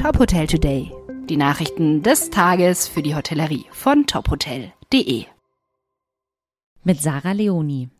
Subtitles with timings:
[0.00, 0.90] Top Hotel Today.
[1.28, 5.26] Die Nachrichten des Tages für die Hotellerie von tophotel.de.
[6.84, 7.90] Mit Sarah Leoni.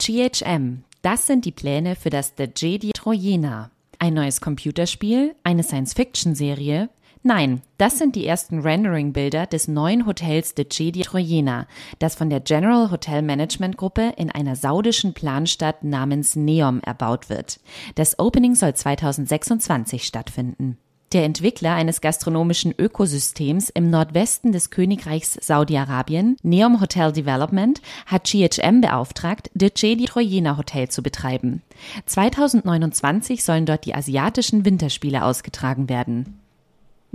[0.00, 0.82] GHM.
[1.02, 3.70] Das sind die Pläne für das The Jedi Trojena.
[4.00, 6.90] Ein neues Computerspiel, eine Science-Fiction-Serie.
[7.22, 11.68] Nein, das sind die ersten Rendering-Bilder des neuen Hotels de Jedi Trojena,
[12.00, 17.60] das von der General Hotel Management Gruppe in einer saudischen Planstadt namens Neom erbaut wird.
[17.94, 20.78] Das Opening soll 2026 stattfinden.
[21.14, 28.80] Der Entwickler eines gastronomischen Ökosystems im Nordwesten des Königreichs Saudi-Arabien, Neom Hotel Development, hat GHM
[28.80, 31.62] beauftragt, The Jedi Trojena Hotel zu betreiben.
[32.06, 36.40] 2029 sollen dort die asiatischen Winterspiele ausgetragen werden.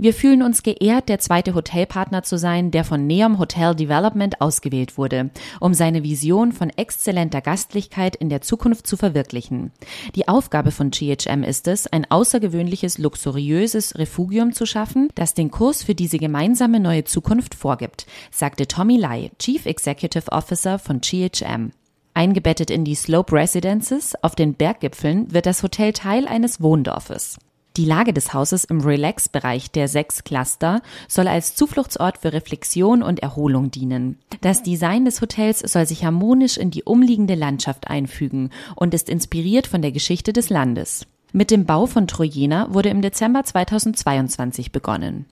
[0.02, 4.96] Wir fühlen uns geehrt, der zweite Hotelpartner zu sein, der von Neom Hotel Development ausgewählt
[4.96, 5.28] wurde,
[5.60, 9.72] um seine Vision von exzellenter Gastlichkeit in der Zukunft zu verwirklichen.
[10.14, 15.82] Die Aufgabe von GHM ist es, ein außergewöhnliches, luxuriöses Refugium zu schaffen, das den Kurs
[15.82, 21.72] für diese gemeinsame neue Zukunft vorgibt, sagte Tommy Lai, Chief Executive Officer von GHM.
[22.14, 27.36] Eingebettet in die Slope Residences auf den Berggipfeln wird das Hotel Teil eines Wohndorfes.
[27.76, 33.20] Die Lage des Hauses im Relax-Bereich der sechs Cluster soll als Zufluchtsort für Reflexion und
[33.20, 34.18] Erholung dienen.
[34.40, 39.68] Das Design des Hotels soll sich harmonisch in die umliegende Landschaft einfügen und ist inspiriert
[39.68, 41.06] von der Geschichte des Landes.
[41.32, 45.26] Mit dem Bau von Trojena wurde im Dezember 2022 begonnen.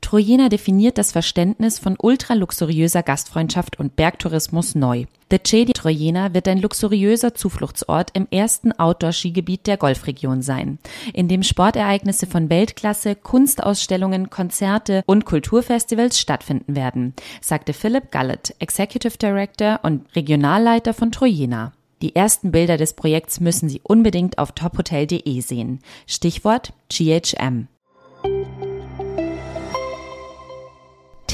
[0.00, 5.06] Trojena definiert das Verständnis von ultraluxuriöser Gastfreundschaft und Bergtourismus neu.
[5.30, 10.78] The Cedi Trojena wird ein luxuriöser Zufluchtsort im ersten Outdoor-Skigebiet der Golfregion sein,
[11.12, 19.18] in dem Sportereignisse von Weltklasse, Kunstausstellungen, Konzerte und Kulturfestivals stattfinden werden, sagte Philip Gullett, Executive
[19.18, 21.72] Director und Regionalleiter von Trojena.
[22.02, 25.80] Die ersten Bilder des Projekts müssen Sie unbedingt auf tophotel.de sehen.
[26.06, 27.68] Stichwort GHM.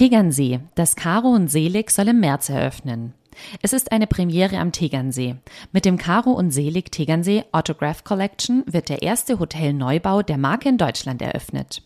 [0.03, 0.59] Tegernsee.
[0.75, 3.15] Das Karo und Selig soll im März eröffnen.
[3.63, 5.37] Es ist eine Premiere am Tegernsee.
[5.71, 10.77] Mit dem Karo und Selig Tegernsee Autograph Collection wird der erste Hotelneubau der Marke in
[10.77, 11.83] Deutschland eröffnet.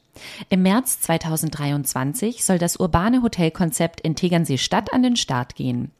[0.48, 5.90] Im März 2023 soll das urbane Hotelkonzept in Tegernsee Stadt an den Start gehen.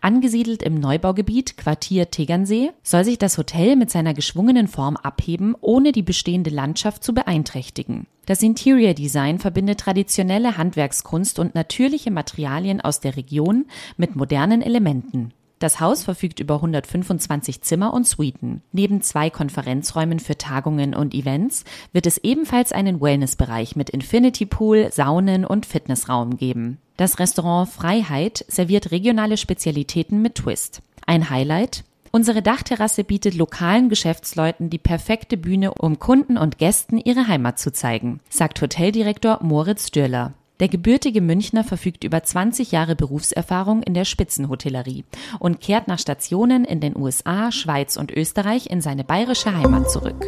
[0.00, 5.92] Angesiedelt im Neubaugebiet Quartier Tegernsee soll sich das Hotel mit seiner geschwungenen Form abheben, ohne
[5.92, 8.06] die bestehende Landschaft zu beeinträchtigen.
[8.26, 13.66] Das Interior Design verbindet traditionelle Handwerkskunst und natürliche Materialien aus der Region
[13.96, 15.32] mit modernen Elementen.
[15.62, 18.62] Das Haus verfügt über 125 Zimmer und Suiten.
[18.72, 21.62] Neben zwei Konferenzräumen für Tagungen und Events
[21.92, 26.78] wird es ebenfalls einen Wellnessbereich mit Infinity Pool, Saunen und Fitnessraum geben.
[26.96, 30.82] Das Restaurant Freiheit serviert regionale Spezialitäten mit Twist.
[31.06, 37.28] Ein Highlight Unsere Dachterrasse bietet lokalen Geschäftsleuten die perfekte Bühne, um Kunden und Gästen ihre
[37.28, 40.34] Heimat zu zeigen, sagt Hoteldirektor Moritz Stürler.
[40.60, 45.04] Der gebürtige Münchner verfügt über 20 Jahre Berufserfahrung in der Spitzenhotellerie
[45.38, 50.24] und kehrt nach Stationen in den USA, Schweiz und Österreich in seine bayerische Heimat zurück.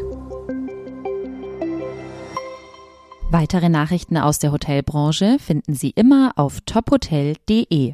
[3.30, 7.92] Weitere Nachrichten aus der Hotelbranche finden Sie immer auf tophotel.de.